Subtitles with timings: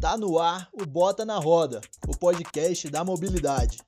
[0.00, 3.80] Tá no ar o Bota na Roda, o podcast da mobilidade.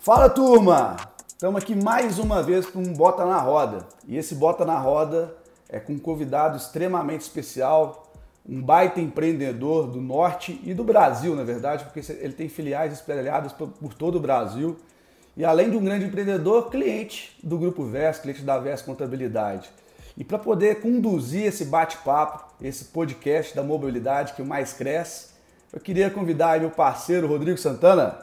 [0.00, 0.96] Fala turma!
[1.26, 3.86] Estamos aqui mais uma vez com um Bota na Roda.
[4.06, 5.34] E esse Bota na Roda
[5.66, 8.12] é com um convidado extremamente especial,
[8.46, 13.54] um baita empreendedor do norte e do Brasil, na verdade, porque ele tem filiais espalhadas
[13.54, 14.76] por todo o Brasil.
[15.36, 19.70] E além de um grande empreendedor, cliente do Grupo VES, cliente da VES Contabilidade.
[20.18, 25.26] E para poder conduzir esse bate-papo, esse podcast da mobilidade que mais cresce,
[25.70, 28.16] eu queria convidar meu parceiro Rodrigo Santana.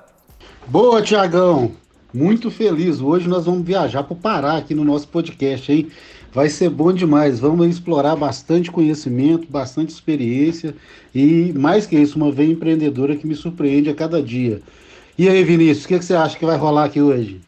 [0.66, 1.72] Boa, Tiagão!
[2.12, 3.00] Muito feliz.
[3.00, 5.92] Hoje nós vamos viajar para o Pará aqui no nosso podcast, hein?
[6.32, 7.40] Vai ser bom demais.
[7.40, 10.76] Vamos explorar bastante conhecimento, bastante experiência
[11.14, 14.62] e, mais que isso, uma veia empreendedora que me surpreende a cada dia.
[15.16, 17.40] E aí, Vinícius, o que, que você acha que vai rolar aqui hoje?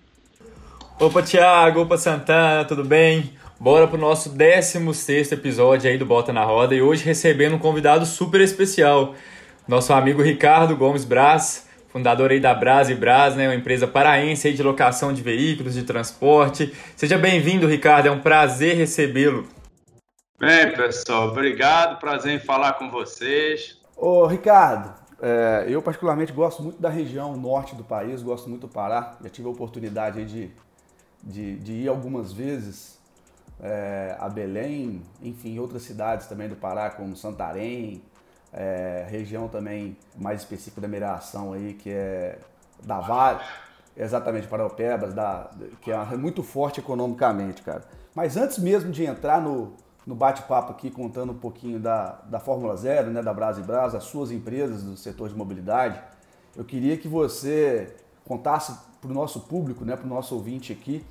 [0.99, 3.31] Opa, Tiago, opa, Santana, tudo bem?
[3.57, 8.05] Bora pro nosso 16 episódio aí do Bota na Roda e hoje recebendo um convidado
[8.05, 9.15] super especial,
[9.65, 14.49] nosso amigo Ricardo Gomes Braz, fundador aí da Braz e Braz, né, uma empresa paraense
[14.49, 16.75] aí de locação de veículos, de transporte.
[16.97, 19.47] Seja bem-vindo, Ricardo, é um prazer recebê-lo.
[20.37, 23.79] Bem, pessoal, obrigado, prazer em falar com vocês.
[23.95, 28.73] Ô, Ricardo, é, eu particularmente gosto muito da região norte do país, gosto muito do
[28.73, 30.51] Pará, já tive a oportunidade de,
[31.23, 32.95] de, de ir algumas vezes
[33.61, 38.01] é, a Belém, enfim, outras cidades também do Pará, como Santarém,
[38.51, 42.39] é, região também mais específica da mineração aí, que é
[42.83, 43.41] da Vale,
[43.95, 45.49] exatamente, Paraupebas, da,
[45.81, 47.83] que é muito forte economicamente, cara.
[48.13, 49.73] Mas antes mesmo de entrar no,
[50.05, 53.97] no bate-papo aqui, contando um pouquinho da, da Fórmula Zero, né, da Brasa e Brasa,
[53.97, 55.99] as suas empresas do setor de mobilidade,
[56.55, 57.93] eu queria que você
[58.25, 61.05] contasse para o nosso público, né, para o nosso ouvinte aqui,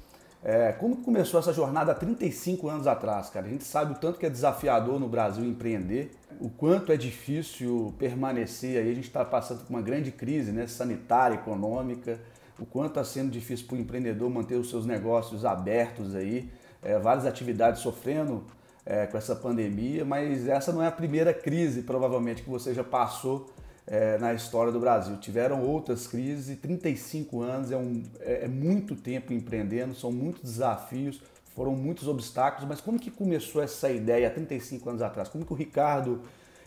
[0.44, 3.46] é, como começou essa jornada há 35 anos atrás, cara?
[3.46, 7.94] A gente sabe o tanto que é desafiador no Brasil empreender, o quanto é difícil
[7.98, 8.92] permanecer aí.
[8.92, 12.20] A gente está passando por uma grande crise né, sanitária, econômica,
[12.58, 16.50] o quanto está sendo difícil para o empreendedor manter os seus negócios abertos aí,
[16.82, 18.44] é, várias atividades sofrendo
[18.84, 22.84] é, com essa pandemia, mas essa não é a primeira crise, provavelmente, que você já
[22.84, 23.50] passou
[23.86, 25.16] é, na história do Brasil.
[25.18, 30.42] Tiveram outras crises e 35 anos é, um, é, é, muito tempo empreendendo, são muitos
[30.42, 31.20] desafios,
[31.54, 35.28] foram muitos obstáculos, mas como que começou essa ideia há 35 anos atrás?
[35.28, 36.22] Como que o Ricardo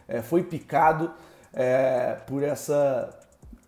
[0.08, 1.12] é, foi picado
[1.54, 3.18] é, por essa...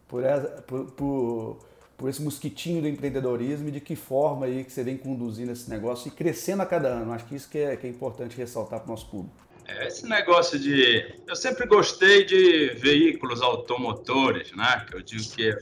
[0.08, 1.58] Por, essa por, por,
[1.96, 5.70] por, esse mosquitinho do empreendedorismo e de que forma aí que você vem conduzindo esse
[5.70, 7.12] negócio e crescendo a cada ano.
[7.12, 9.49] Acho que isso que é, que é importante ressaltar para o nosso público.
[9.70, 11.06] É, esse negócio de.
[11.28, 14.86] Eu sempre gostei de veículos automotores, né?
[14.92, 15.60] Eu digo que é,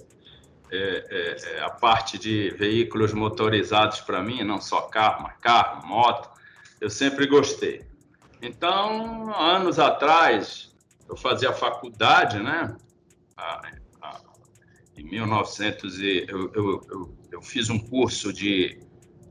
[0.72, 6.30] é, é a parte de veículos motorizados para mim, não só carro, mas carro, moto,
[6.80, 7.86] eu sempre gostei.
[8.42, 10.74] Então, anos atrás,
[11.10, 12.78] eu fazia faculdade, né?
[14.96, 18.80] Em 1900, e eu, eu, eu, eu fiz um curso de,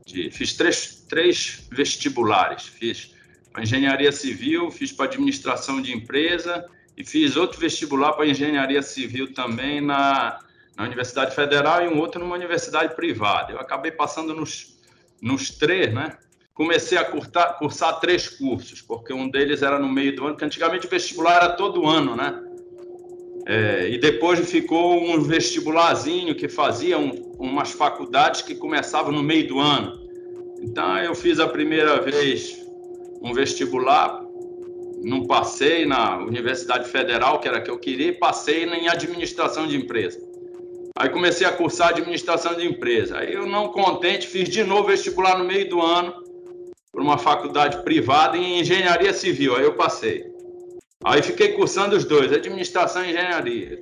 [0.05, 0.29] de.
[0.29, 2.67] Fiz três, três vestibulares.
[2.67, 3.16] Fiz
[3.61, 9.81] engenharia civil, fiz para administração de empresa e fiz outro vestibular para engenharia civil também
[9.81, 10.39] na,
[10.75, 13.53] na Universidade Federal e um outro numa universidade privada.
[13.53, 14.77] Eu acabei passando nos,
[15.21, 16.17] nos três, né?
[16.53, 20.43] Comecei a curtar, cursar três cursos, porque um deles era no meio do ano, que
[20.43, 22.43] antigamente o vestibular era todo ano, né?
[23.45, 29.47] É, e depois ficou um vestibularzinho que fazia um, umas faculdades que começavam no meio
[29.47, 30.05] do ano.
[30.59, 32.66] Então eu fiz a primeira vez
[33.21, 34.23] um vestibular,
[35.03, 39.67] não passei na Universidade Federal, que era a que eu queria, e passei em administração
[39.67, 40.19] de empresa.
[40.97, 43.19] Aí comecei a cursar administração de empresa.
[43.19, 46.13] Aí eu não contente, fiz de novo vestibular no meio do ano
[46.91, 49.55] por uma faculdade privada em engenharia civil.
[49.55, 50.25] Aí eu passei.
[51.03, 53.79] Aí fiquei cursando os dois, administração e engenharia.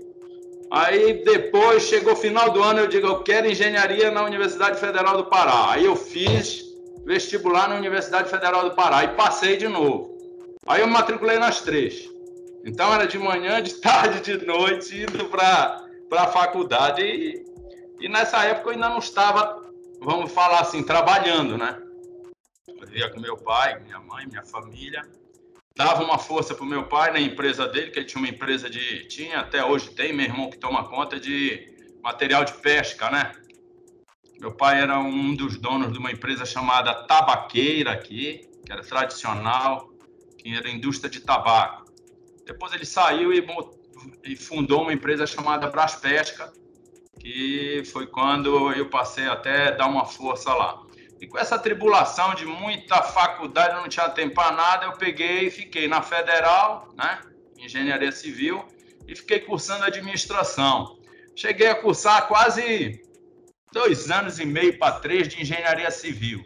[0.70, 5.16] Aí depois chegou o final do ano, eu digo, eu quero engenharia na Universidade Federal
[5.16, 5.72] do Pará.
[5.72, 6.65] Aí eu fiz
[7.06, 10.18] vestibular na Universidade Federal do Pará e passei de novo.
[10.66, 12.10] Aí eu me matriculei nas três.
[12.66, 17.04] Então era de manhã, de tarde, de noite, indo para a faculdade.
[17.04, 17.46] E,
[18.00, 19.62] e nessa época eu ainda não estava,
[20.02, 21.80] vamos falar assim, trabalhando, né?
[22.68, 25.02] Eu vivia com meu pai, minha mãe, minha família.
[25.78, 29.06] Dava uma força para meu pai na empresa dele, que ele tinha uma empresa de.
[29.08, 33.34] Tinha, até hoje tem, meu irmão que toma conta de material de pesca, né?
[34.46, 39.90] Meu pai era um dos donos de uma empresa chamada Tabaqueira aqui, que era tradicional,
[40.38, 41.86] que era indústria de tabaco.
[42.46, 43.44] Depois ele saiu e,
[44.24, 46.54] e fundou uma empresa chamada Braspesca,
[47.20, 50.84] que foi quando eu passei até dar uma força lá.
[51.20, 55.50] E com essa tribulação de muita faculdade, não tinha tempo para nada, eu peguei e
[55.50, 57.20] fiquei na Federal, né?
[57.58, 58.64] Engenharia Civil,
[59.08, 61.00] e fiquei cursando administração.
[61.36, 63.04] Cheguei a cursar quase
[63.76, 66.42] dois anos e meio para três de engenharia civil.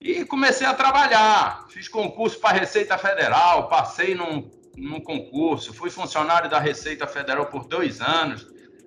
[0.00, 1.66] E comecei a trabalhar.
[1.68, 7.44] Fiz concurso para a Receita Federal, passei num, num concurso, fui funcionário da Receita Federal
[7.44, 8.46] por dois anos.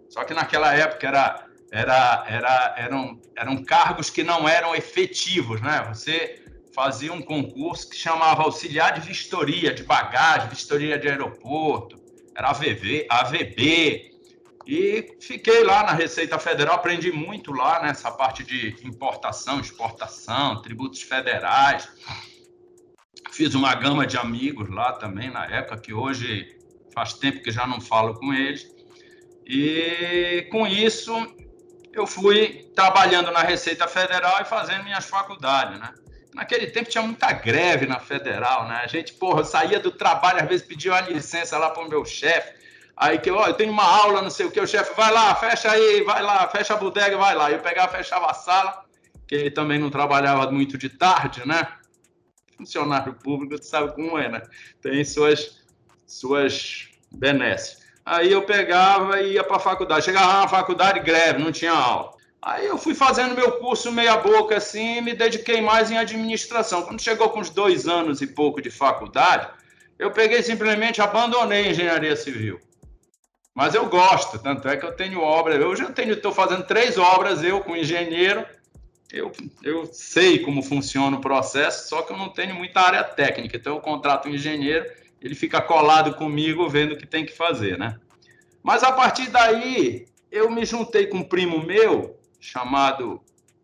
[0.10, 5.86] Só que naquela época era, era, era, eram, eram cargos que não eram efetivos, né?
[5.94, 12.02] Você fazia um concurso que chamava auxiliar de vistoria de bagagem, vistoria de aeroporto,
[12.36, 14.13] era AVV, AVB,
[14.66, 21.02] e fiquei lá na Receita Federal, aprendi muito lá nessa parte de importação, exportação, tributos
[21.02, 21.90] federais.
[23.32, 26.58] Fiz uma gama de amigos lá também na época, que hoje
[26.94, 28.74] faz tempo que já não falo com eles.
[29.46, 31.14] E com isso
[31.92, 35.94] eu fui trabalhando na Receita Federal e fazendo minhas faculdades, né?
[36.34, 38.82] Naquele tempo tinha muita greve na Federal, né?
[38.84, 42.06] A gente, porra, saía do trabalho, às vezes pedia uma licença lá para o meu
[42.06, 42.63] chefe
[42.96, 45.34] Aí que, ó, eu tenho uma aula, não sei o que, o chefe, vai lá,
[45.36, 47.52] fecha aí, vai lá, fecha a bodega, vai lá.
[47.52, 48.86] Eu pegava, fechava a sala,
[49.28, 51.68] que ele também não trabalhava muito de tarde, né?
[52.56, 54.42] Funcionário público, tu sabe como é, né?
[54.82, 55.64] Tem suas,
[56.06, 57.82] suas benesses.
[58.06, 60.06] Aí eu pegava e ia para a faculdade.
[60.06, 62.12] Chegava na faculdade, greve, não tinha aula.
[62.42, 66.82] Aí eu fui fazendo meu curso meia boca assim me dediquei mais em administração.
[66.82, 69.48] Quando chegou com uns dois anos e pouco de faculdade,
[69.98, 72.60] eu peguei simplesmente abandonei a engenharia civil.
[73.54, 75.56] Mas eu gosto, tanto é que eu tenho obra.
[75.56, 78.46] Eu já tenho, estou fazendo três obras, eu com engenheiro.
[79.12, 83.56] Eu, eu sei como funciona o processo, só que eu não tenho muita área técnica.
[83.56, 84.90] Então eu contrato um engenheiro,
[85.22, 88.00] ele fica colado comigo vendo o que tem que fazer, né?
[88.64, 93.22] Mas a partir daí, eu me juntei com um primo meu, chamado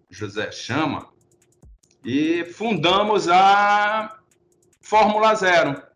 [0.10, 1.10] José Chama,
[2.06, 4.20] e fundamos a
[4.82, 5.89] Fórmula Zero.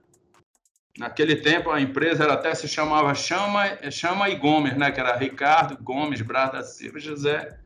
[0.98, 4.92] Naquele tempo a empresa ela até se chamava Chama, Chama e Gomes, né?
[4.92, 7.57] Que era Ricardo Gomes Braz da Silva José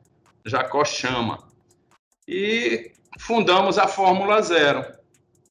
[0.45, 1.39] Jacó Chama.
[2.27, 4.85] E fundamos a Fórmula Zero.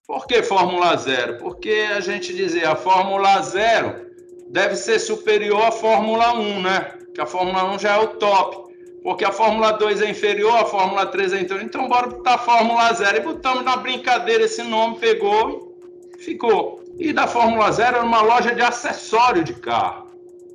[0.06, 1.36] Por que Fórmula Zero?
[1.38, 4.06] Porque a gente dizia a Fórmula Zero
[4.48, 6.98] deve ser superior à Fórmula 1, né?
[7.14, 8.72] Que a Fórmula 1 já é o top.
[9.02, 11.64] Porque a Fórmula 2 é inferior, a Fórmula 3 é inferior.
[11.64, 13.16] Então, bora botar a Fórmula Zero.
[13.18, 15.76] E botamos na brincadeira esse nome, pegou
[16.18, 16.85] e ficou.
[16.98, 20.06] E da Fórmula Zero era uma loja de acessório de carro.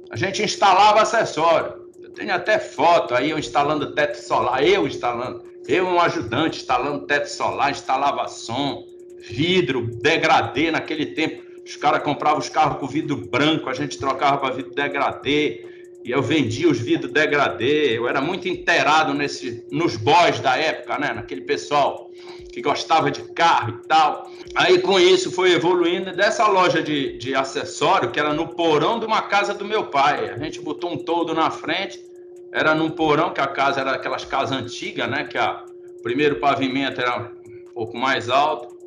[0.09, 1.81] A gente instalava acessório.
[2.01, 5.43] Eu tenho até foto aí, eu instalando teto solar, eu instalando.
[5.67, 8.83] Eu, um ajudante, instalando teto solar, instalava som,
[9.19, 11.43] vidro, degradê naquele tempo.
[11.63, 15.65] Os caras compravam os carros com vidro branco, a gente trocava para vidro degradê.
[16.03, 17.95] E eu vendia os vidros degradê.
[17.95, 21.13] Eu era muito inteirado nesse, nos boys da época, né?
[21.13, 22.09] Naquele pessoal
[22.51, 24.29] que gostava de carro e tal.
[24.55, 29.05] Aí com isso foi evoluindo dessa loja de, de acessório, que era no porão de
[29.05, 30.29] uma casa do meu pai.
[30.29, 32.03] A gente botou um todo na frente,
[32.51, 35.23] era num porão, que a casa era aquelas casas antigas, né?
[35.23, 35.63] Que a,
[35.99, 38.77] o primeiro pavimento era um pouco mais alto,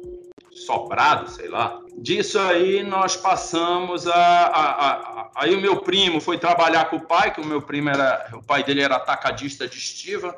[0.50, 1.80] sobrado, sei lá.
[1.96, 7.00] Disso aí nós passamos a, a, a, Aí o meu primo foi trabalhar com o
[7.00, 8.28] pai, que o meu primo era.
[8.34, 10.36] O pai dele era atacadista de estiva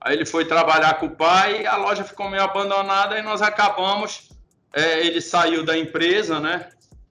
[0.00, 3.42] Aí ele foi trabalhar com o pai e a loja ficou meio abandonada e nós
[3.42, 4.28] acabamos.
[4.72, 6.68] É, ele saiu da empresa, né?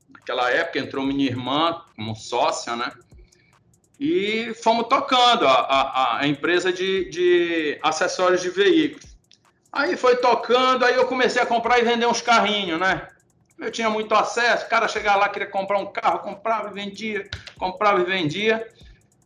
[0.09, 2.91] Naquela época entrou minha irmã como sócia, né?
[3.99, 9.15] E fomos tocando a, a, a empresa de, de acessórios de veículos.
[9.71, 13.07] Aí foi tocando, aí eu comecei a comprar e vender uns carrinhos, né?
[13.57, 17.29] Eu tinha muito acesso, o cara chegava lá, queria comprar um carro, comprava e vendia,
[17.57, 18.67] comprava e vendia.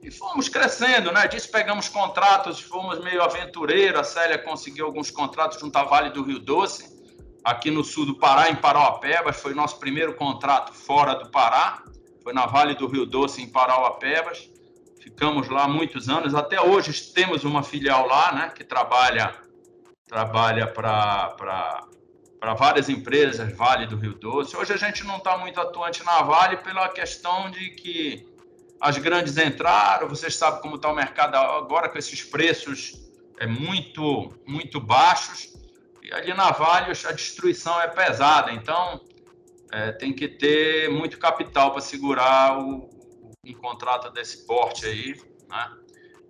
[0.02, 1.28] E fomos crescendo, né?
[1.28, 4.00] Disso pegamos contratos, fomos meio aventureiro.
[4.00, 6.98] A Célia conseguiu alguns contratos junto à Vale do Rio Doce,
[7.44, 9.42] aqui no sul do Pará, em Parauapebas.
[9.42, 11.84] Foi nosso primeiro contrato fora do Pará.
[12.24, 14.50] Foi na Vale do Rio Doce, em Parauapebas.
[15.02, 16.34] Ficamos lá muitos anos.
[16.34, 18.54] Até hoje temos uma filial lá, né?
[18.56, 19.36] Que trabalha
[20.08, 21.86] trabalha para
[22.40, 24.56] para várias empresas, Vale do Rio Doce.
[24.56, 28.26] Hoje a gente não está muito atuante na Vale pela questão de que
[28.80, 34.34] as grandes entraram, vocês sabem como está o mercado agora com esses preços é muito,
[34.46, 35.54] muito baixos.
[36.02, 39.02] E ali na Vale a destruição é pesada, então
[39.72, 42.90] é, tem que ter muito capital para segurar o,
[43.44, 45.20] um contrato desse porte aí,
[45.50, 45.72] né?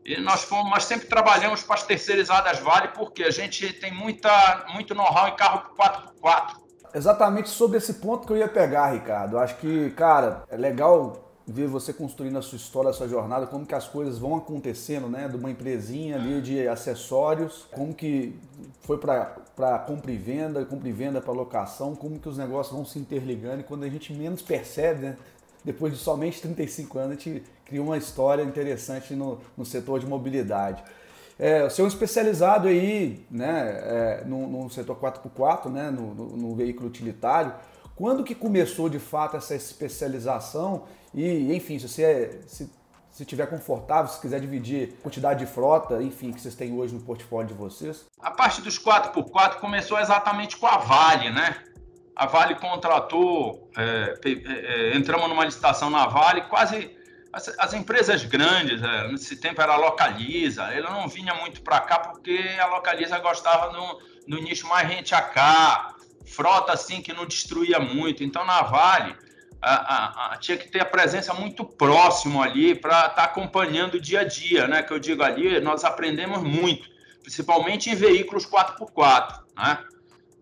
[0.05, 4.65] E nós fomos, mas sempre trabalhamos para as terceirizadas Vale, porque a gente tem muita,
[4.73, 6.55] muito know-how em carro 4x4.
[6.93, 9.37] Exatamente sobre esse ponto que eu ia pegar, Ricardo.
[9.37, 13.65] Acho que, cara, é legal ver você construindo a sua história, a sua jornada, como
[13.65, 15.27] que as coisas vão acontecendo, né?
[15.27, 18.39] De uma empresinha ali de acessórios, como que
[18.81, 22.85] foi para compra e venda, compra e venda para locação, como que os negócios vão
[22.85, 25.17] se interligando e quando a gente menos percebe, né?
[25.63, 30.07] Depois de somente 35 anos, a gente cria uma história interessante no, no setor de
[30.07, 30.83] mobilidade.
[31.37, 36.55] É, senhor é especializado aí né, é, no, no, setor 4x4, né, no, no, no
[36.55, 37.53] veículo utilitário,
[37.95, 40.83] quando que começou de fato essa especialização
[41.13, 42.69] e, enfim, se você é, se,
[43.09, 46.93] se tiver confortável, se quiser dividir a quantidade de frota, enfim, que vocês têm hoje
[46.93, 48.05] no portfólio de vocês?
[48.19, 51.55] A parte dos 4x4 começou exatamente com a Vale, né?
[52.15, 56.98] A Vale contratou, é, é, é, entramos numa licitação na Vale, quase
[57.31, 61.79] as, as empresas grandes, é, nesse tempo era a Localiza, ela não vinha muito para
[61.81, 65.95] cá porque a Localiza gostava no, no nicho mais rente a cá,
[66.25, 68.23] frota assim que não destruía muito.
[68.23, 69.15] Então na Vale
[69.61, 73.95] a, a, a, tinha que ter a presença muito próximo ali para estar tá acompanhando
[73.95, 74.81] o dia a dia, né?
[74.81, 76.89] Que eu digo ali, nós aprendemos muito,
[77.21, 79.79] principalmente em veículos 4x4, né?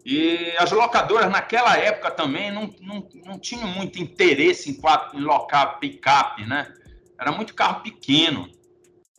[0.10, 4.80] E as locadoras naquela época também não, não, não tinham muito interesse em,
[5.20, 6.74] em locar picape, né?
[7.20, 8.50] Era muito carro pequeno.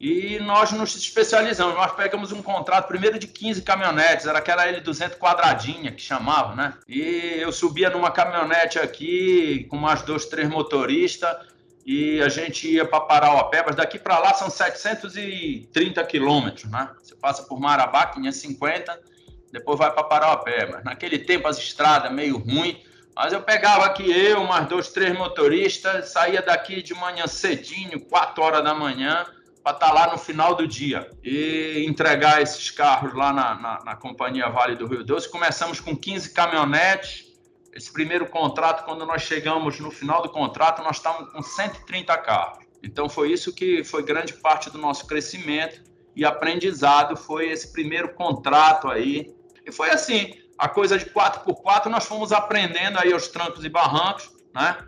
[0.01, 1.75] E nós nos especializamos.
[1.75, 6.73] Nós pegamos um contrato primeiro de 15 caminhonetes, era aquela L200 quadradinha que chamava, né?
[6.89, 11.37] E eu subia numa caminhonete aqui com mais dois, três motoristas
[11.85, 13.77] e a gente ia para Parauapebas.
[13.77, 16.89] Daqui para lá são 730 quilômetros, né?
[17.03, 19.18] Você passa por Marabá, 550,
[19.53, 20.85] depois vai para Parauapebas.
[20.85, 22.83] Naquele tempo as estradas meio ruim,
[23.15, 28.43] mas eu pegava aqui eu, mais dois, três motoristas, saía daqui de manhã cedinho, 4
[28.43, 29.27] horas da manhã
[29.63, 33.85] para estar tá lá no final do dia e entregar esses carros lá na, na,
[33.85, 35.29] na, Companhia Vale do Rio Doce.
[35.29, 37.27] Começamos com 15 caminhonetes.
[37.73, 42.65] Esse primeiro contrato, quando nós chegamos no final do contrato, nós estávamos com 130 carros.
[42.83, 45.83] Então foi isso que foi grande parte do nosso crescimento
[46.15, 49.35] e aprendizado foi esse primeiro contrato aí.
[49.69, 54.31] E foi assim, a coisa de 4x4 nós fomos aprendendo aí aos trancos e barrancos,
[54.55, 54.79] né?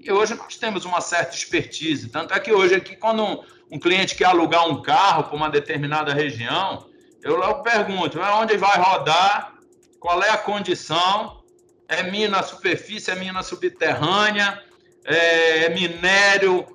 [0.00, 2.08] E hoje nós temos uma certa expertise.
[2.08, 5.50] Tanto é que hoje aqui, quando um, um cliente quer alugar um carro para uma
[5.50, 6.88] determinada região,
[7.22, 9.54] eu logo pergunto, onde vai rodar,
[10.00, 11.44] qual é a condição,
[11.86, 14.60] é mina superfície, é mina subterrânea,
[15.04, 16.66] é, é minério,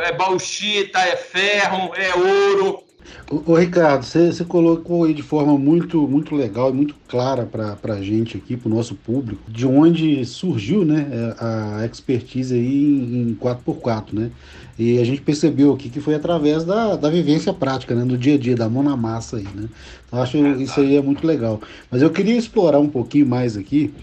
[0.00, 2.82] é bauxita, é ferro, é ouro,
[3.30, 7.94] Ô, Ricardo, você, você, colocou aí de forma muito, muito legal e muito clara para
[7.94, 11.06] a gente aqui, para o nosso público, de onde surgiu né,
[11.38, 14.30] a expertise aí em, 4x4, né?
[14.78, 18.34] E a gente percebeu aqui que foi através da, da vivência prática, né, do dia
[18.34, 19.68] a dia, da mão na massa aí, né?
[20.06, 21.60] Então, acho que isso aí é muito legal.
[21.90, 23.94] Mas eu queria explorar um pouquinho mais aqui,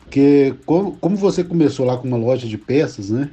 [0.00, 3.30] porque como, como você começou lá com uma loja de peças, né?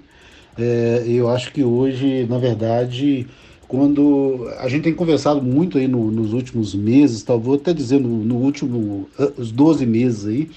[0.58, 3.28] É, eu acho que hoje, na verdade
[3.70, 8.00] quando a gente tem conversado muito aí no, nos últimos meses, tal, vou até dizer
[8.00, 9.08] no, último,
[9.38, 10.50] os 12 meses aí,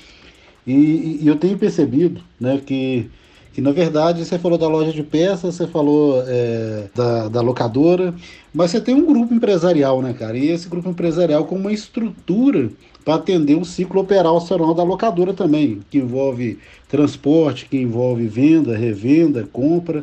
[0.66, 3.10] e, e, eu tenho percebido né, que,
[3.52, 8.14] que, na verdade, você falou da loja de peças, você falou é, da, da locadora,
[8.54, 10.38] mas você tem um grupo empresarial, né, cara?
[10.38, 12.70] E esse grupo empresarial com uma estrutura
[13.04, 19.46] para atender o ciclo operacional da locadora também, que envolve transporte, que envolve venda, revenda,
[19.52, 20.02] compra.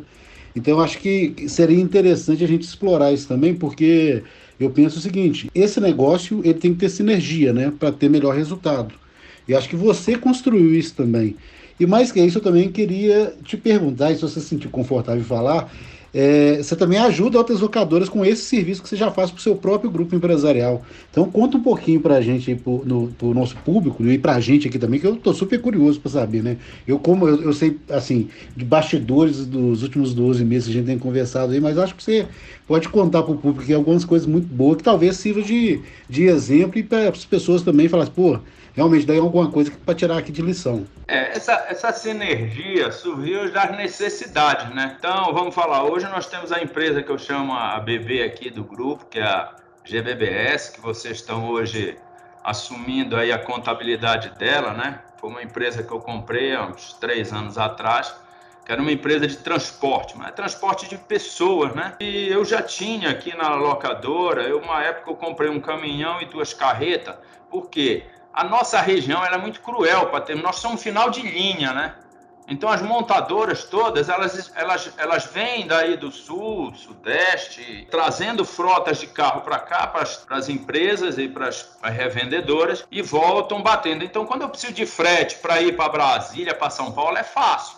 [0.56, 4.24] Então, acho que seria interessante a gente explorar isso também, porque
[4.60, 8.36] Eu penso o seguinte: esse negócio ele tem que ter sinergia, né, para ter melhor
[8.36, 8.94] resultado.
[9.48, 11.36] E acho que você construiu isso também.
[11.80, 15.22] E mais que isso, eu também queria te perguntar, e se você se sentir confortável
[15.22, 15.72] em falar,
[16.14, 19.42] é, você também ajuda outras locadoras com esse serviço que você já faz para o
[19.42, 20.82] seu próprio grupo empresarial.
[21.12, 24.68] Então conta um pouquinho para a gente, para o nosso público e para a gente
[24.68, 26.58] aqui também, que eu estou super curioso para saber, né?
[26.88, 30.88] Eu como eu, eu, sei, assim, de bastidores dos últimos 12 meses que a gente
[30.88, 32.28] tem conversado aí, mas acho que você
[32.68, 36.80] pode contar para o público algumas coisas muito boas que talvez sirva de, de exemplo
[36.80, 38.40] e para as pessoas também falar, pô,
[38.74, 40.86] realmente daí é alguma coisa para tirar aqui de lição.
[41.08, 44.96] É, essa, essa sinergia surgiu das necessidades, né?
[44.98, 48.64] Então, vamos falar, hoje nós temos a empresa que eu chamo a BB aqui do
[48.64, 51.98] grupo, que é a GBBS, que vocês estão hoje
[52.44, 55.00] assumindo aí a contabilidade dela, né?
[55.20, 58.16] Foi uma empresa que eu comprei há uns três anos atrás,
[58.66, 61.96] que era uma empresa de transporte, mas é transporte de pessoas, né?
[62.00, 66.26] E eu já tinha aqui na locadora, eu, uma época eu comprei um caminhão e
[66.26, 67.16] duas carretas,
[67.50, 68.04] por quê?
[68.34, 70.36] A nossa região é muito cruel para ter.
[70.36, 71.96] Nós somos final de linha, né?
[72.50, 79.06] Então as montadoras todas, elas, elas, elas vêm daí do sul, sudeste, trazendo frotas de
[79.06, 80.02] carro para cá, para
[80.36, 84.04] as empresas e para as revendedoras, e voltam batendo.
[84.04, 87.78] Então, quando eu preciso de frete para ir para Brasília, para São Paulo, é fácil.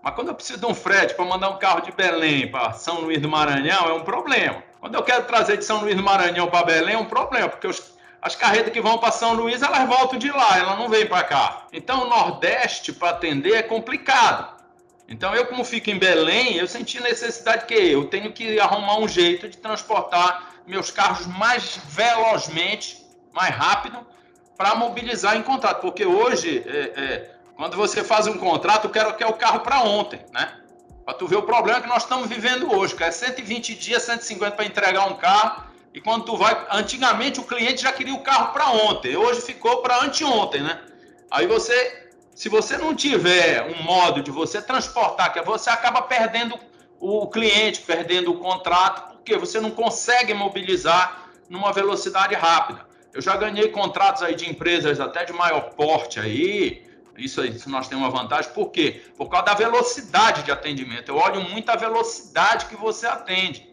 [0.00, 3.00] Mas quando eu preciso de um frete para mandar um carro de Belém para São
[3.00, 4.62] Luís do Maranhão, é um problema.
[4.80, 7.66] Quando eu quero trazer de São Luís do Maranhão para Belém, é um problema, porque
[7.66, 7.78] os
[8.22, 11.24] as carretas que vão para São Luís, elas voltam de lá, elas não vêm para
[11.24, 11.66] cá.
[11.72, 14.62] Então, o Nordeste, para atender, é complicado.
[15.08, 19.08] Então, eu, como fico em Belém, eu senti necessidade que eu tenho que arrumar um
[19.08, 23.98] jeito de transportar meus carros mais velozmente, mais rápido,
[24.56, 25.80] para mobilizar em contrato.
[25.80, 29.60] Porque hoje, é, é, quando você faz um contrato, eu quero que é o carro
[29.60, 30.60] para ontem, né?
[31.04, 34.54] Para tu ver o problema que nós estamos vivendo hoje, que é 120 dias, 150
[34.54, 38.52] para entregar um carro e quando tu vai, antigamente o cliente já queria o carro
[38.52, 40.80] para ontem, hoje ficou para anteontem, né?
[41.30, 46.58] Aí você, se você não tiver um modo de você transportar, que você acaba perdendo
[46.98, 52.86] o cliente, perdendo o contrato, porque você não consegue mobilizar numa velocidade rápida.
[53.12, 57.88] Eu já ganhei contratos aí de empresas até de maior porte aí, isso, isso nós
[57.88, 59.02] temos uma vantagem, por quê?
[59.16, 61.10] Por causa da velocidade de atendimento.
[61.10, 63.68] Eu olho muito a velocidade que você atende.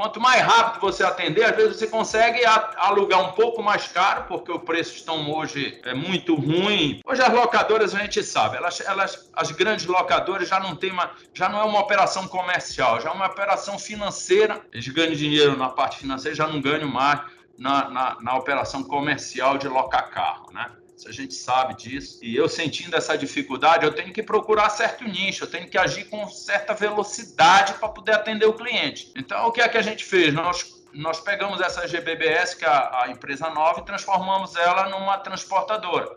[0.00, 2.40] Quanto mais rápido você atender, às vezes você consegue
[2.78, 7.02] alugar um pouco mais caro, porque o preço estão hoje é muito ruim.
[7.04, 11.10] Hoje as locadoras a gente sabe, elas, elas, as grandes locadoras já não tem uma,
[11.34, 14.62] já não é uma operação comercial, já é uma operação financeira.
[14.72, 17.20] Eles ganham dinheiro na parte financeira, já não ganham mais
[17.58, 20.70] na, na, na operação comercial de locar carro, né?
[21.06, 22.18] A gente sabe disso.
[22.22, 26.04] E eu sentindo essa dificuldade, eu tenho que procurar certo nicho, eu tenho que agir
[26.04, 29.12] com certa velocidade para poder atender o cliente.
[29.16, 30.32] Então, o que é que a gente fez?
[30.34, 35.18] Nós nós pegamos essa GBBS, que é a, a empresa nova, e transformamos ela numa
[35.18, 36.14] transportadora.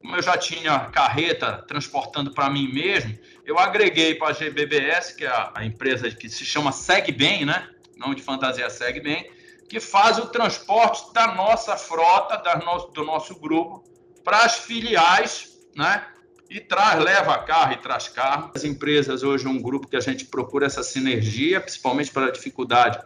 [0.00, 5.24] Como eu já tinha carreta transportando para mim mesmo, eu agreguei para a GBBS, que
[5.24, 7.68] é a, a, empresa que se chama SegBem, né?
[7.96, 9.30] Não de fantasia SegBem,
[9.68, 13.84] que faz o transporte da nossa frota, da no, do nosso grupo,
[14.26, 16.02] para as filiais, né?
[16.50, 18.50] E traz, leva carro e traz carro.
[18.56, 22.98] As empresas hoje é um grupo que a gente procura essa sinergia, principalmente pela dificuldade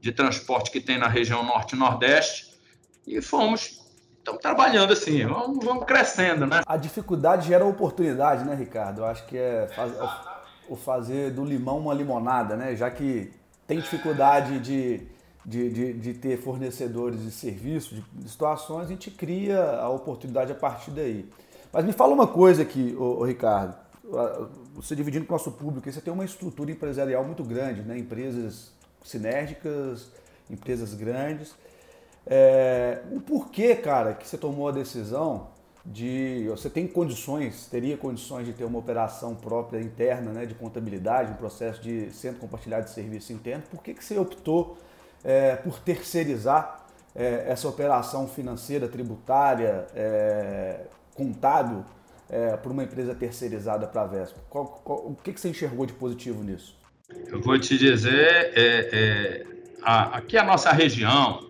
[0.00, 2.56] de transporte que tem na região norte e nordeste.
[3.04, 3.80] E fomos,
[4.18, 6.60] estamos trabalhando assim, vamos, vamos crescendo, né?
[6.64, 9.00] A dificuldade gera oportunidade, né, Ricardo?
[9.00, 10.08] Eu acho que é, faz, é
[10.68, 12.76] o fazer do limão uma limonada, né?
[12.76, 13.32] Já que
[13.66, 15.02] tem dificuldade de
[15.48, 20.52] de, de, de, ter fornecedores de serviços, de, de, situações, a gente cria a oportunidade
[20.52, 21.26] a partir daí.
[21.72, 23.74] Mas me fala uma coisa aqui, ô, ô Ricardo,
[24.74, 27.98] você dividindo com o nosso público, você tem uma estrutura empresarial muito grande, né?
[27.98, 30.10] empresas sinérgicas,
[30.50, 31.54] empresas grandes.
[32.26, 35.48] É, o porquê, cara, que você tomou a decisão
[35.84, 36.46] de.
[36.50, 41.36] Você tem condições, teria condições de ter uma operação própria interna né, de contabilidade, um
[41.36, 44.76] processo de centro compartilhado de serviço interno, por que, que você optou
[45.24, 50.80] é, por terceirizar é, essa operação financeira, tributária, é,
[51.14, 51.84] contábil
[52.30, 54.38] é, por uma empresa terceirizada para a Vespa?
[54.48, 56.76] Qual, qual, o que, que você enxergou de positivo nisso?
[57.26, 59.46] Eu vou te dizer, é, é,
[59.82, 61.48] a, aqui a nossa região,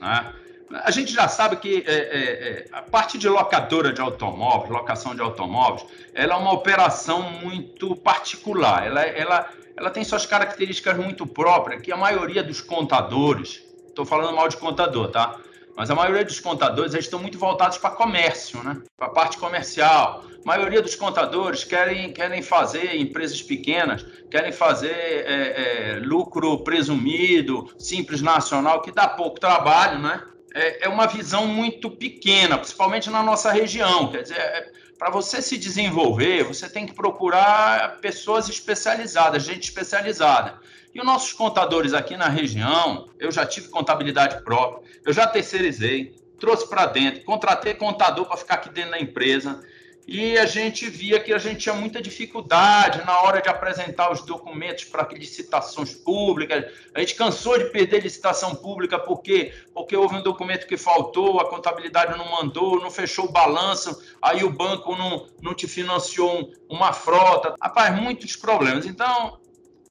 [0.00, 0.34] né,
[0.72, 5.14] a gente já sabe que é, é, é, a parte de locadora de automóveis, locação
[5.14, 8.86] de automóveis, ela é uma operação muito particular.
[8.86, 14.34] Ela, ela, ela tem suas características muito próprias, que a maioria dos contadores, estou falando
[14.34, 15.36] mal de contador, tá?
[15.76, 18.80] Mas a maioria dos contadores eles estão muito voltados para comércio, né?
[18.96, 20.24] Para a parte comercial.
[20.44, 27.72] A maioria dos contadores querem, querem fazer empresas pequenas, querem fazer é, é, lucro presumido,
[27.78, 30.22] simples nacional, que dá pouco trabalho, né?
[30.54, 34.10] É, é uma visão muito pequena, principalmente na nossa região.
[34.10, 40.60] Quer dizer, é, para você se desenvolver, você tem que procurar pessoas especializadas, gente especializada.
[40.94, 46.14] E os nossos contadores aqui na região, eu já tive contabilidade própria, eu já terceirizei,
[46.38, 49.62] trouxe para dentro, contratei contador para ficar aqui dentro da empresa.
[50.06, 54.22] E a gente via que a gente tinha muita dificuldade na hora de apresentar os
[54.22, 56.64] documentos para licitações públicas.
[56.94, 61.48] A gente cansou de perder licitação pública porque porque houve um documento que faltou, a
[61.48, 66.92] contabilidade não mandou, não fechou o balanço, aí o banco não, não te financiou uma
[66.92, 67.54] frota.
[67.60, 68.86] Rapaz, muitos problemas.
[68.86, 69.38] Então,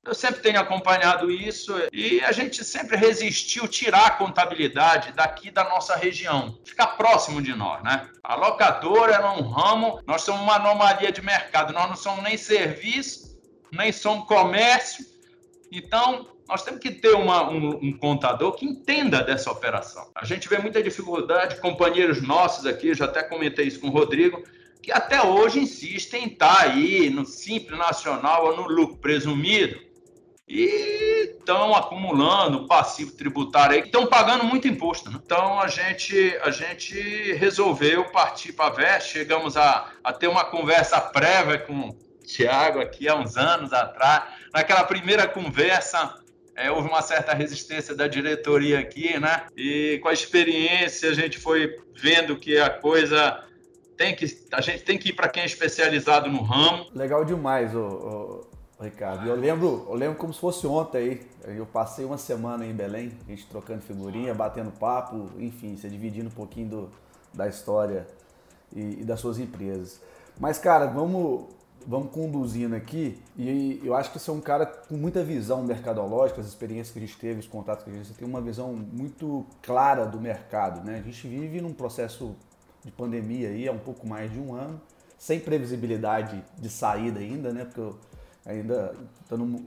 [0.06, 5.64] eu sempre tenho acompanhado isso e a gente sempre resistiu tirar a contabilidade daqui da
[5.66, 8.10] nossa região, ficar próximo de nós, né?
[8.24, 12.38] A locadora é um ramo, nós somos uma anomalia de mercado, nós não somos nem
[12.38, 13.38] serviço,
[13.72, 15.06] nem somos comércio,
[15.72, 20.10] então nós temos que ter uma, um, um, contador que entenda dessa operação.
[20.16, 24.44] A gente vê muita dificuldade, companheiros nossos aqui, já até comentei isso com o Rodrigo,
[24.82, 29.89] que até hoje insistem em estar aí no Simples Nacional ou no lucro presumido
[30.50, 35.12] e estão acumulando passivo tributário aí, estão pagando muito imposto.
[35.12, 35.20] Né?
[35.24, 40.44] Então a gente, a gente resolveu partir para a VES, chegamos a, a ter uma
[40.46, 44.24] conversa prévia com o Tiago aqui há uns anos atrás.
[44.52, 46.16] Naquela primeira conversa,
[46.56, 49.46] é, houve uma certa resistência da diretoria aqui, né?
[49.56, 53.44] E com a experiência a gente foi vendo que a coisa
[53.96, 56.88] tem que a gente tem que ir para quem é especializado no ramo.
[56.94, 58.42] Legal demais, o,
[58.80, 59.28] Ricardo.
[59.28, 61.58] Eu lembro, eu lembro como se fosse ontem aí.
[61.58, 66.28] Eu passei uma semana em Belém, a gente trocando figurinha, batendo papo, enfim, você dividindo
[66.28, 66.90] um pouquinho do,
[67.34, 68.08] da história
[68.74, 70.00] e, e, das suas empresas.
[70.40, 71.48] Mas, cara, vamos,
[71.86, 73.22] vamos conduzindo aqui.
[73.36, 77.00] E eu acho que você é um cara com muita visão mercadológica, as experiências que
[77.00, 80.22] a gente teve, os contatos que a gente você tem uma visão muito clara do
[80.22, 81.00] mercado, né?
[81.00, 82.34] A gente vive num processo
[82.86, 84.80] de pandemia aí há um pouco mais de um ano,
[85.18, 87.66] sem previsibilidade de saída ainda, né?
[87.66, 87.94] Porque
[88.50, 88.96] ainda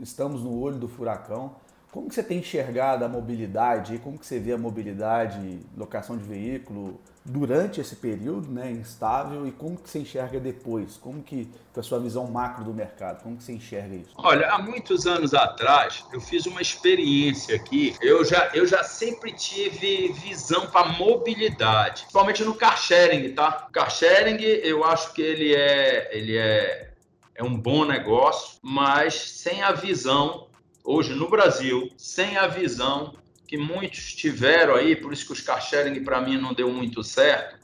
[0.02, 1.54] estamos no olho do furacão.
[1.90, 3.98] Como que você tem enxergado a mobilidade?
[3.98, 9.52] Como que você vê a mobilidade, locação de veículo durante esse período, né, instável e
[9.52, 10.96] como que você enxerga depois?
[10.96, 14.10] Como que, com a sua visão macro do mercado, como que você enxerga isso?
[14.16, 17.94] Olha, há muitos anos atrás eu fiz uma experiência aqui.
[18.00, 23.66] Eu já, eu já sempre tive visão para mobilidade, principalmente no car sharing, tá?
[23.68, 26.91] O car sharing, eu acho que ele é, ele é
[27.34, 30.48] é um bom negócio, mas sem a visão,
[30.84, 33.14] hoje no Brasil, sem a visão
[33.46, 37.02] que muitos tiveram aí, por isso que os car sharing para mim não deu muito
[37.02, 37.58] certo,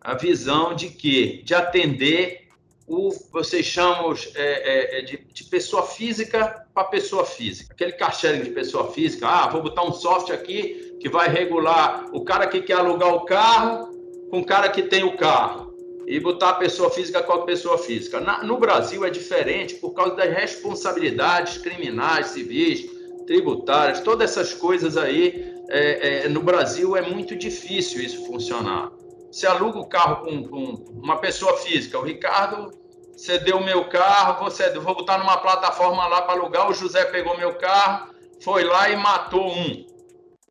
[0.00, 2.48] a visão de que de atender
[2.86, 7.72] o vocês chamam é, é, é, de, de, pessoa física para pessoa física.
[7.72, 12.06] Aquele car sharing de pessoa física, ah, vou botar um software aqui que vai regular
[12.12, 13.90] o cara que quer alugar o carro
[14.28, 15.69] com o cara que tem o carro
[16.10, 18.18] e botar a pessoa física com a pessoa física.
[18.18, 22.84] Na, no Brasil é diferente por causa das responsabilidades criminais, civis,
[23.28, 25.54] tributárias, todas essas coisas aí.
[25.68, 28.90] É, é, no Brasil é muito difícil isso funcionar.
[29.30, 30.64] Você aluga o carro com, com
[31.00, 32.72] uma pessoa física, o Ricardo
[33.16, 37.38] cedeu o meu carro, você, vou botar numa plataforma lá para alugar, o José pegou
[37.38, 39.86] meu carro, foi lá e matou um.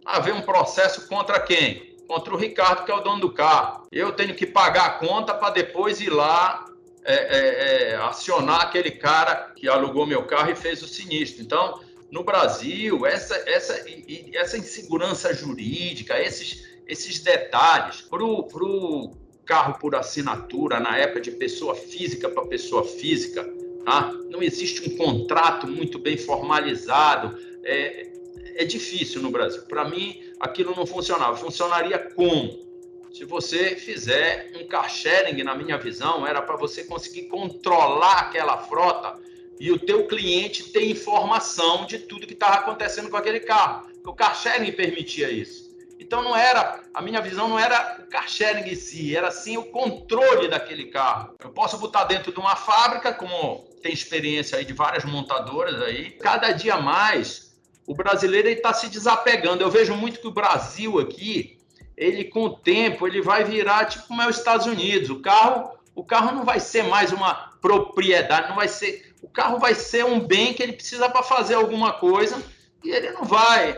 [0.05, 1.88] Haver um processo contra quem?
[2.09, 3.85] Contra o Ricardo, que é o dono do carro.
[3.91, 6.65] Eu tenho que pagar a conta para depois ir lá
[7.05, 11.43] é, é, é, acionar aquele cara que alugou meu carro e fez o sinistro.
[11.43, 13.85] Então, no Brasil, essa, essa,
[14.33, 21.75] essa insegurança jurídica, esses, esses detalhes, para o carro por assinatura, na época de pessoa
[21.75, 23.47] física para pessoa física,
[23.85, 24.11] tá?
[24.31, 27.37] não existe um contrato muito bem formalizado.
[27.63, 28.18] É,
[28.55, 29.63] é difícil no Brasil.
[29.63, 31.35] Para mim, aquilo não funcionava.
[31.37, 32.69] Funcionaria como?
[33.13, 38.57] Se você fizer um car sharing, na minha visão, era para você conseguir controlar aquela
[38.57, 39.19] frota
[39.59, 43.89] e o teu cliente ter informação de tudo que estava acontecendo com aquele carro.
[44.05, 45.69] O car sharing permitia isso.
[45.99, 49.57] Então não era, a minha visão não era o car sharing em si, era sim
[49.57, 51.35] o controle daquele carro.
[51.43, 56.11] Eu posso botar dentro de uma fábrica, como tem experiência aí de várias montadoras aí,
[56.11, 57.48] cada dia mais
[57.89, 59.63] o brasileiro está se desapegando.
[59.63, 61.57] Eu vejo muito que o Brasil aqui,
[61.97, 65.09] ele com o tempo, ele vai virar tipo como é os Estados Unidos.
[65.09, 69.15] O carro, o carro não vai ser mais uma propriedade, não vai ser.
[69.23, 72.39] O carro vai ser um bem que ele precisa para fazer alguma coisa
[72.83, 73.75] e ele não vai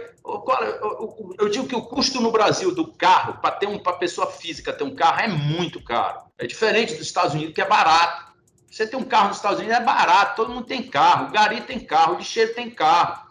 [1.39, 4.73] Eu digo que o custo no Brasil do carro, para ter um, para pessoa física
[4.73, 6.19] ter um carro, é muito caro.
[6.37, 8.33] É diferente dos Estados Unidos, que é barato.
[8.69, 11.61] Você tem um carro nos Estados Unidos é barato, todo mundo tem carro, o gari
[11.61, 13.30] tem carro, o lixeiro tem carro.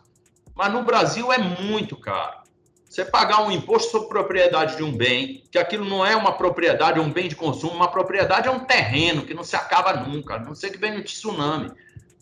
[0.55, 2.41] Mas no Brasil é muito caro.
[2.89, 6.99] Você pagar um imposto sobre propriedade de um bem, que aquilo não é uma propriedade,
[6.99, 10.41] é um bem de consumo, uma propriedade é um terreno que não se acaba nunca,
[10.41, 11.71] não sei que vem no tsunami.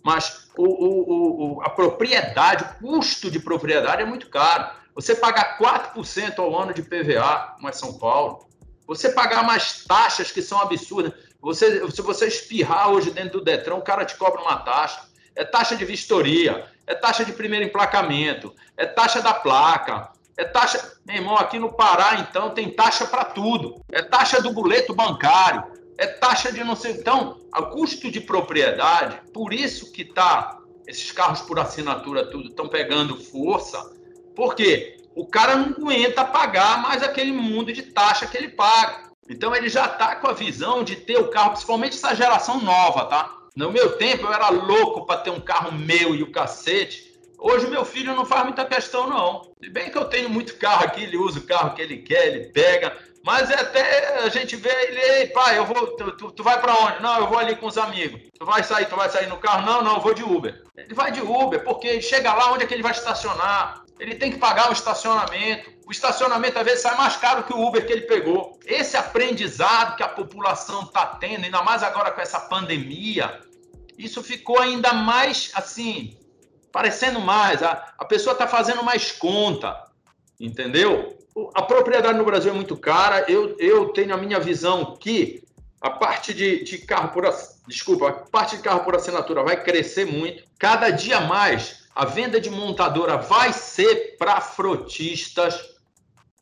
[0.05, 4.71] Mas o, o, o, a propriedade, o custo de propriedade é muito caro.
[4.95, 8.47] Você pagar 4% ao ano de PVA, como é São Paulo,
[8.87, 11.13] você pagar mais taxas que são absurdas.
[11.41, 15.01] Você, se você espirrar hoje dentro do Detran, o cara te cobra uma taxa.
[15.39, 20.99] É taxa de vistoria, é taxa de primeiro emplacamento, é taxa da placa, é taxa.
[21.07, 23.81] Meu irmão, aqui no Pará, então, tem taxa para tudo.
[23.93, 25.63] É taxa do boleto bancário,
[25.97, 26.91] é taxa de não sei.
[26.91, 32.67] Então, o custo de propriedade, por isso que tá esses carros por assinatura tudo estão
[32.67, 33.79] pegando força,
[34.35, 39.09] porque o cara não aguenta pagar mais aquele mundo de taxa que ele paga.
[39.29, 43.05] Então ele já está com a visão de ter o carro, principalmente essa geração nova,
[43.05, 43.38] tá?
[43.57, 47.09] No meu tempo eu era louco para ter um carro meu e o cacete.
[47.39, 49.53] Hoje meu filho não faz muita questão não.
[49.63, 52.27] Se bem que eu tenho muito carro aqui, ele usa o carro que ele quer,
[52.27, 56.31] ele pega, mas é até a gente vê ele, ei, pai, eu vou, tu, tu,
[56.33, 57.03] tu vai para onde?
[57.03, 58.21] Não, eu vou ali com os amigos.
[58.39, 59.67] Tu vai sair, tu vai sair no carro?
[59.67, 60.63] Não, não, eu vou de Uber.
[60.77, 63.85] Ele vai de Uber, porque chega lá onde é que ele vai estacionar.
[63.99, 65.73] Ele tem que pagar o estacionamento.
[65.87, 68.59] O estacionamento às vezes sai mais caro que o Uber que ele pegou.
[68.65, 73.41] Esse aprendizado que a população está tendo, ainda mais agora com essa pandemia,
[73.97, 76.17] isso ficou ainda mais assim,
[76.71, 77.63] parecendo mais.
[77.63, 79.77] A, a pessoa está fazendo mais conta,
[80.39, 81.19] entendeu?
[81.55, 83.25] a propriedade no Brasil é muito cara.
[83.29, 85.43] Eu, eu tenho a minha visão que
[85.81, 87.25] a parte de, de carro por
[87.67, 90.43] desculpa, a parte de carro por assinatura vai crescer muito.
[90.59, 95.59] Cada dia mais a venda de montadora vai ser para frotistas,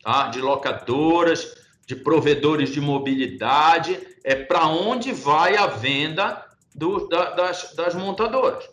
[0.03, 0.27] tá?
[0.27, 7.73] De locadoras, de provedores de mobilidade, é para onde vai a venda do, da, das,
[7.73, 8.69] das montadoras.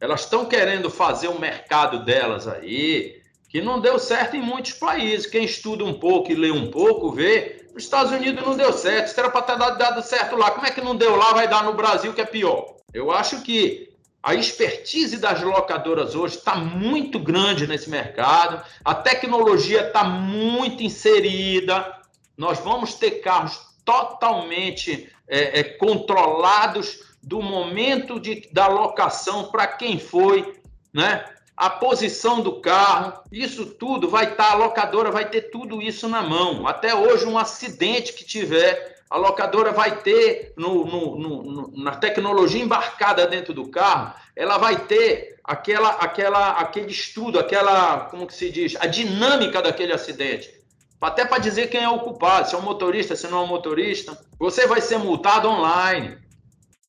[0.00, 5.26] Elas estão querendo fazer o mercado delas aí, que não deu certo em muitos países.
[5.26, 7.66] Quem estuda um pouco e lê um pouco, vê.
[7.74, 9.08] Nos Estados Unidos não deu certo.
[9.08, 10.52] Isso era para ter dado certo lá.
[10.52, 12.76] Como é que não deu lá, vai dar no Brasil, que é pior?
[12.94, 13.87] Eu acho que
[14.22, 18.64] a expertise das locadoras hoje está muito grande nesse mercado.
[18.84, 21.96] A tecnologia está muito inserida.
[22.36, 29.98] Nós vamos ter carros totalmente é, é, controlados do momento de, da locação para quem
[29.98, 30.60] foi,
[30.92, 31.24] né?
[31.58, 36.08] a posição do carro, isso tudo vai estar, tá, a locadora vai ter tudo isso
[36.08, 36.68] na mão.
[36.68, 42.62] Até hoje, um acidente que tiver, a locadora vai ter no, no, no, na tecnologia
[42.62, 48.50] embarcada dentro do carro, ela vai ter aquela, aquela, aquele estudo, aquela, como que se
[48.50, 50.58] diz, a dinâmica daquele acidente.
[51.00, 53.46] Até para dizer quem é o culpado, se é um motorista, se não é um
[53.46, 54.18] motorista.
[54.38, 56.18] Você vai ser multado online.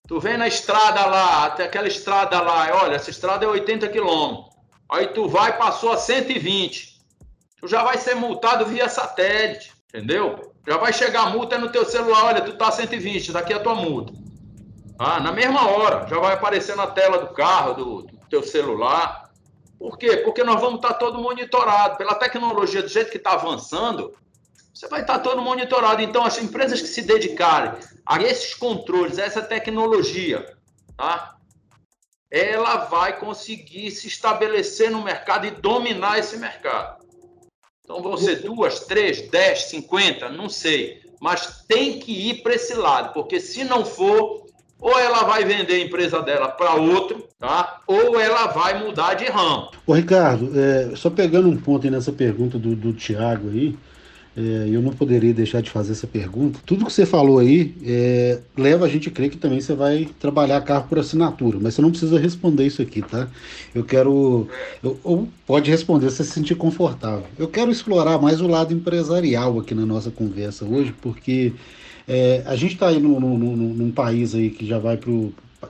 [0.08, 4.49] Tu vem na estrada lá, até aquela estrada lá, olha, essa estrada é 80 quilômetros.
[4.91, 6.99] Aí tu vai passou a 120.
[7.62, 10.48] Tu já vai ser multado via satélite, entendeu?
[10.69, 13.55] Já vai chegar a multa no teu celular, olha, tu tá a 120, daqui é
[13.55, 14.13] a tua multa.
[14.99, 19.32] Ah, na mesma hora, já vai aparecer na tela do carro, do, do teu celular.
[19.79, 20.17] Por quê?
[20.17, 21.97] Porque nós vamos estar todo monitorado.
[21.97, 24.13] Pela tecnologia, do jeito que está avançando,
[24.71, 26.03] você vai estar todo monitorado.
[26.03, 27.73] Então, as empresas que se dedicarem
[28.05, 30.55] a esses controles, a essa tecnologia,
[30.95, 31.36] tá?
[32.29, 36.98] ela vai conseguir se estabelecer no mercado e dominar esse mercado.
[37.89, 41.02] Então, vão ser duas, três, dez, cinquenta, não sei.
[41.19, 44.45] Mas tem que ir para esse lado, porque se não for,
[44.80, 47.82] ou ela vai vender a empresa dela para outro, tá?
[47.88, 49.71] ou ela vai mudar de ramo.
[49.88, 53.75] Ô, Ricardo, é, só pegando um ponto aí nessa pergunta do, do Tiago aí,
[54.39, 56.62] é, eu não poderia deixar de fazer essa pergunta.
[56.65, 60.08] Tudo que você falou aí é, leva a gente a crer que também você vai
[60.17, 63.28] trabalhar carro por assinatura, mas você não precisa responder isso aqui, tá?
[63.75, 64.47] Eu quero.
[64.82, 67.25] Eu, ou pode responder se você se sentir confortável.
[67.38, 71.52] Eu quero explorar mais o lado empresarial aqui na nossa conversa hoje, porque
[72.08, 75.12] é, a gente está aí no, no, no, num país aí que já vai para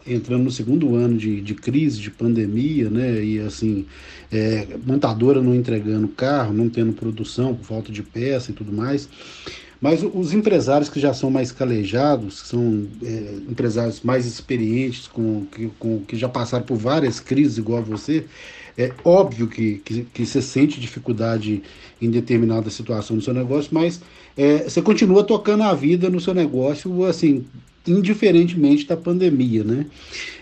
[0.06, 3.24] entrando no segundo ano de, de crise, de pandemia, né?
[3.24, 3.86] E assim,
[4.32, 9.10] é, montadora não entregando carro, não tendo produção por falta de peça e tudo mais.
[9.82, 15.46] Mas os empresários que já são mais calejados, que são é, empresários mais experientes, com,
[15.46, 18.26] que, com, que já passaram por várias crises igual a você,
[18.78, 21.64] é óbvio que, que, que você sente dificuldade
[22.02, 24.02] em determinada situação no seu negócio, mas
[24.38, 27.46] é, você continua tocando a vida no seu negócio, assim,
[27.88, 29.86] indiferentemente da pandemia, né?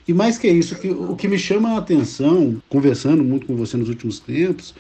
[0.07, 3.75] E mais que isso, que, o que me chama a atenção, conversando muito com você
[3.77, 4.73] nos últimos tempos,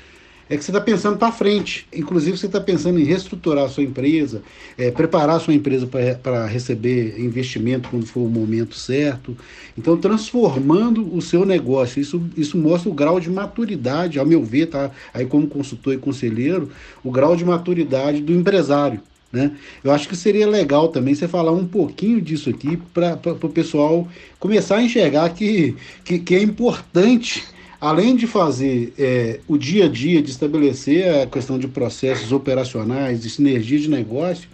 [0.49, 1.87] é que você está pensando para frente.
[1.93, 4.41] Inclusive, você está pensando em reestruturar a sua empresa,
[4.77, 5.87] é, preparar a sua empresa
[6.23, 9.35] para receber investimento quando for o momento certo.
[9.77, 11.99] Então, transformando o seu negócio.
[11.99, 14.91] Isso, isso mostra o grau de maturidade, ao meu ver, tá?
[15.13, 16.69] aí como consultor e conselheiro,
[17.03, 19.01] o grau de maturidade do empresário.
[19.31, 19.51] Né?
[19.83, 24.07] Eu acho que seria legal também você falar um pouquinho disso aqui para o pessoal
[24.39, 27.43] começar a enxergar que, que, que é importante
[27.79, 33.21] além de fazer é, o dia a dia, de estabelecer a questão de processos operacionais,
[33.21, 34.49] de sinergia de negócio,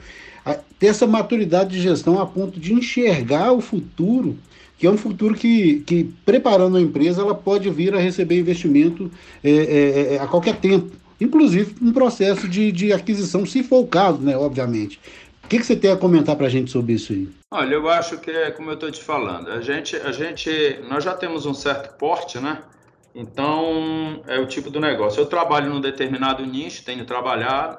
[0.45, 4.37] a, ter essa maturidade de gestão a ponto de enxergar o futuro,
[4.77, 9.09] que é um futuro que, que preparando a empresa, ela pode vir a receber investimento
[9.41, 10.91] é, é, é a qualquer tempo,
[11.23, 14.99] inclusive um processo de, de aquisição, se for o caso, né, obviamente.
[15.43, 17.29] O que, que você tem a comentar para a gente sobre isso aí?
[17.51, 19.49] Olha, eu acho que é como eu estou te falando.
[19.49, 22.59] A gente, a gente, nós já temos um certo porte, né?
[23.13, 25.19] Então, é o tipo do negócio.
[25.19, 27.77] Eu trabalho num determinado nicho, tenho trabalhado.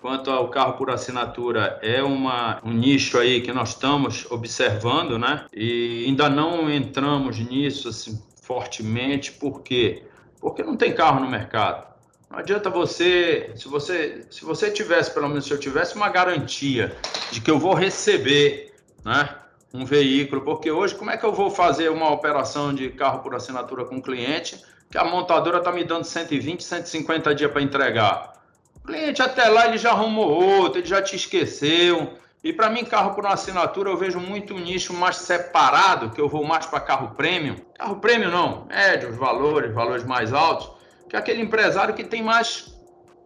[0.00, 5.46] Quanto ao carro por assinatura, é uma, um nicho aí que nós estamos observando, né?
[5.52, 10.04] E ainda não entramos nisso assim, fortemente, por quê?
[10.40, 11.84] Porque não tem carro no mercado.
[12.30, 16.94] Não adianta você, se você, se você tivesse, pelo menos se eu tivesse uma garantia
[17.30, 19.30] de que eu vou receber, né?
[19.72, 23.34] um veículo, porque hoje como é que eu vou fazer uma operação de carro por
[23.34, 28.32] assinatura com cliente que a montadora está me dando 120, 150 dias para entregar?
[28.76, 32.14] O cliente até lá ele já arrumou outro, ele já te esqueceu.
[32.42, 36.28] E para mim, carro por assinatura, eu vejo muito um nicho mais separado, que eu
[36.28, 37.56] vou mais para carro premium.
[37.76, 40.70] Carro premium não, médios valores, valores mais altos,
[41.08, 42.74] que é aquele empresário que tem mais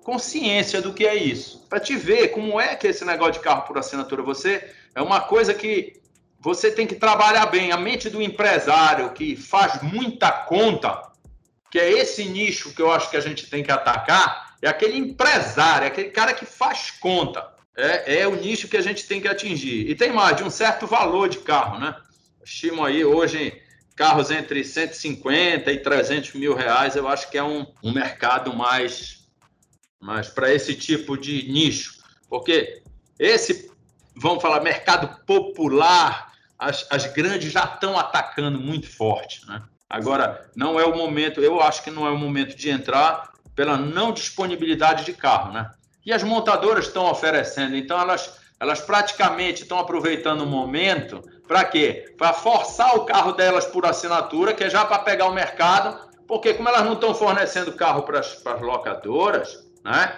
[0.02, 1.66] consciência do que é isso.
[1.68, 5.02] Para te ver como é que é esse negócio de carro por assinatura, você é
[5.02, 6.00] uma coisa que
[6.40, 11.12] você tem que trabalhar bem a mente do empresário que faz muita conta,
[11.70, 14.96] que é esse nicho que eu acho que a gente tem que atacar, é aquele
[14.96, 17.50] empresário, é aquele cara que faz conta.
[17.76, 19.88] É, é o nicho que a gente tem que atingir.
[19.88, 21.96] E tem mais, de um certo valor de carro, né?
[22.44, 23.62] Estimo aí hoje
[23.94, 29.26] carros entre 150 e 300 mil reais, eu acho que é um, um mercado mais,
[30.00, 32.02] mais para esse tipo de nicho.
[32.28, 32.82] Porque
[33.18, 33.70] esse,
[34.16, 39.46] vamos falar, mercado popular, as, as grandes já estão atacando muito forte.
[39.46, 39.62] Né?
[39.88, 43.76] Agora, não é o momento, eu acho que não é o momento de entrar pela
[43.76, 45.52] não disponibilidade de carro.
[45.52, 45.70] Né?
[46.04, 52.14] E as montadoras estão oferecendo, então elas, elas praticamente estão aproveitando o momento para quê?
[52.16, 56.54] Para forçar o carro delas por assinatura, que é já para pegar o mercado, porque
[56.54, 60.16] como elas não estão fornecendo carro para as locadoras, né?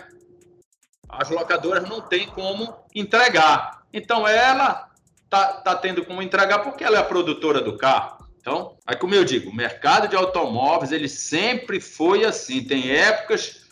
[1.09, 3.83] As locadoras não têm como entregar.
[3.90, 4.90] Então ela
[5.30, 8.26] tá, tá tendo como entregar porque ela é a produtora do carro.
[8.38, 12.62] Então, aí como eu digo, o mercado de automóveis ele sempre foi assim.
[12.62, 13.64] Tem épocas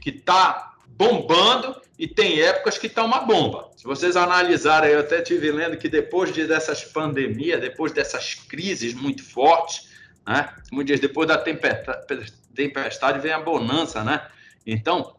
[0.00, 0.69] que tá
[1.00, 3.70] bombando e tem épocas que tá uma bomba.
[3.74, 8.92] Se vocês analisarem, eu até tive lendo que depois de dessas pandemias, depois dessas crises
[8.92, 9.88] muito fortes,
[10.26, 10.52] né?
[10.68, 14.26] Como diz, depois da tempestade vem a bonança, né?
[14.66, 15.16] Então,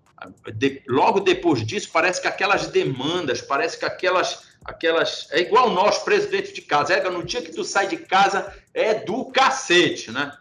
[0.54, 5.28] de, logo depois disso, parece que aquelas demandas, parece que aquelas aquelas.
[5.32, 6.94] É igual nós, preso dentro de casa.
[6.94, 10.32] É, no dia que tu sai de casa é do cacete, né?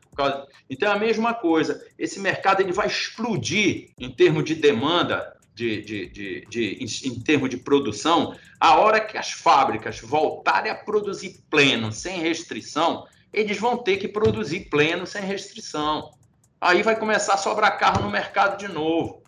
[0.68, 1.84] Então é a mesma coisa.
[1.98, 7.20] Esse mercado ele vai explodir em termos de demanda, de, de, de, de em, em
[7.20, 13.58] termos de produção, a hora que as fábricas voltarem a produzir pleno, sem restrição, eles
[13.58, 16.10] vão ter que produzir pleno, sem restrição.
[16.60, 19.22] Aí vai começar a sobrar carro no mercado de novo.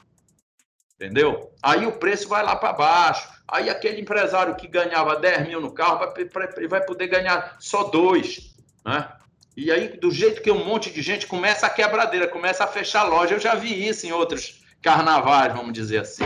[0.94, 1.52] Entendeu?
[1.62, 3.28] Aí o preço vai lá para baixo.
[3.48, 8.54] Aí aquele empresário que ganhava 10 mil no carro vai, vai poder ganhar só dois.
[8.84, 9.08] Né?
[9.56, 13.02] E aí, do jeito que um monte de gente começa a quebradeira, começa a fechar
[13.04, 13.34] loja.
[13.34, 16.24] Eu já vi isso em outros carnavais, vamos dizer assim.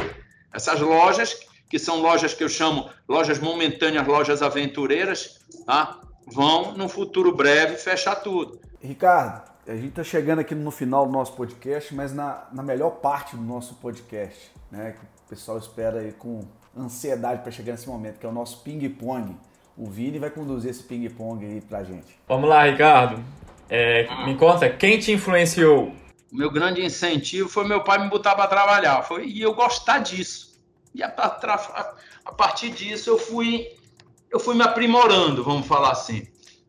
[0.53, 1.37] Essas lojas,
[1.69, 6.01] que são lojas que eu chamo lojas momentâneas, lojas aventureiras, tá?
[6.27, 8.61] vão, no futuro breve, fechar tudo.
[8.81, 12.91] Ricardo, a gente está chegando aqui no final do nosso podcast, mas na, na melhor
[12.91, 14.93] parte do nosso podcast, né?
[14.93, 16.41] Que o pessoal espera aí com
[16.77, 19.37] ansiedade para chegar nesse momento, que é o nosso ping-pong.
[19.77, 22.19] O Vini vai conduzir esse ping-pong aí pra gente.
[22.27, 23.23] Vamos lá, Ricardo.
[23.69, 25.93] É, me conta, quem te influenciou?
[26.33, 29.03] O meu grande incentivo foi meu pai me botar para trabalhar.
[29.03, 30.59] Foi, e eu gostar disso.
[30.95, 31.95] E a, a,
[32.25, 33.69] a, partir disso eu fui,
[34.31, 36.27] eu fui me aprimorando, vamos falar assim.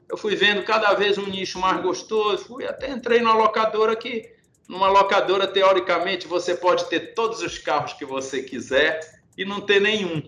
[0.09, 2.45] Eu fui vendo cada vez um nicho mais gostoso.
[2.45, 4.29] Fui até entrei numa locadora que,
[4.67, 8.99] numa locadora, teoricamente, você pode ter todos os carros que você quiser
[9.37, 10.21] e não ter nenhum.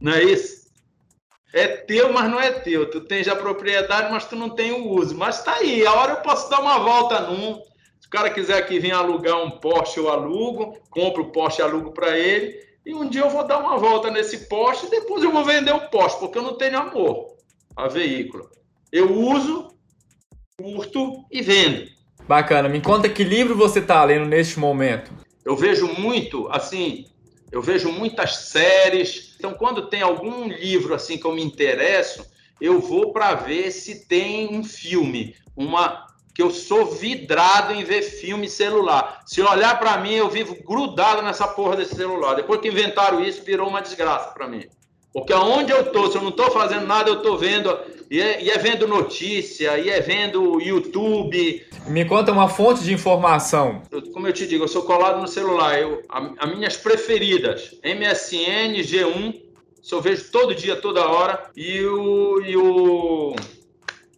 [0.00, 0.63] Não é isso?
[1.54, 2.90] É teu, mas não é teu.
[2.90, 5.16] Tu tens a propriedade, mas tu não tem o uso.
[5.16, 7.62] Mas tá aí, a hora eu posso dar uma volta num.
[8.10, 12.18] cara quiser aqui vir alugar um Porsche, eu alugo, compro o Porsche e alugo para
[12.18, 12.58] ele.
[12.84, 15.72] E um dia eu vou dar uma volta nesse Porsche e depois eu vou vender
[15.72, 17.36] o Porsche, porque eu não tenho amor
[17.76, 18.50] a veículo.
[18.90, 19.68] Eu uso,
[20.58, 21.88] curto e vendo.
[22.26, 22.68] Bacana.
[22.68, 25.12] Me conta que livro você está lendo neste momento.
[25.44, 27.06] Eu vejo muito, assim,
[27.52, 29.33] eu vejo muitas séries.
[29.44, 32.24] Então, quando tem algum livro assim que eu me interesso,
[32.58, 38.00] eu vou para ver se tem um filme, uma que eu sou vidrado em ver
[38.00, 39.20] filme celular.
[39.26, 42.36] Se olhar para mim, eu vivo grudado nessa porra desse celular.
[42.36, 44.66] Depois que inventaram isso, virou uma desgraça para mim.
[45.14, 47.72] Porque aonde eu tô, se eu não estou fazendo nada, eu estou vendo,
[48.10, 51.64] e é, e é, vendo notícia, e é vendo YouTube.
[51.86, 53.80] Me conta uma fonte de informação.
[53.92, 55.80] Eu, como eu te digo, eu sou colado no celular.
[55.80, 59.40] Eu, as minhas preferidas, MSN, G1,
[59.80, 63.36] isso eu vejo todo dia, toda hora, e o, e o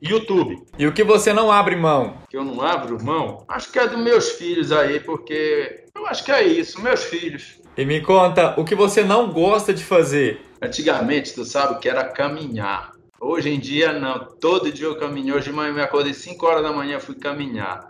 [0.01, 0.63] YouTube.
[0.79, 2.17] E o que você não abre mão?
[2.31, 3.45] Que eu não abro mão?
[3.49, 7.61] Acho que é dos meus filhos aí, porque eu acho que é isso, meus filhos.
[7.77, 10.41] E me conta o que você não gosta de fazer.
[10.61, 12.93] Antigamente, tu sabe que era caminhar.
[13.21, 14.19] Hoje em dia, não.
[14.41, 15.35] Todo dia eu caminho.
[15.35, 17.89] Hoje de manhã eu me acordei 5 horas da manhã fui caminhar.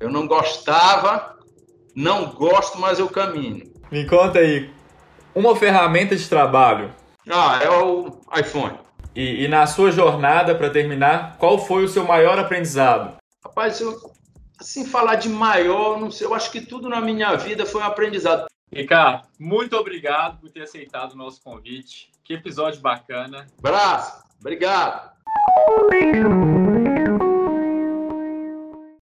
[0.00, 1.38] Eu não gostava,
[1.94, 3.72] não gosto, mas eu caminho.
[3.90, 4.70] Me conta aí,
[5.34, 6.92] uma ferramenta de trabalho.
[7.30, 8.78] Ah, é o iPhone.
[9.14, 13.16] E, e na sua jornada, para terminar, qual foi o seu maior aprendizado?
[13.44, 13.94] Rapaz, eu,
[14.58, 17.84] assim, falar de maior, não sei, eu acho que tudo na minha vida foi um
[17.84, 18.46] aprendizado.
[18.72, 22.10] Ricardo, muito obrigado por ter aceitado o nosso convite.
[22.24, 23.46] Que episódio bacana.
[23.58, 25.12] Abraço, obrigado.